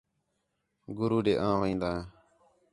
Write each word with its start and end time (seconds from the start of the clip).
گُرو 0.97 1.19
ݙے 1.25 1.33
مے 1.41 1.53
وین٘داں 1.61 1.99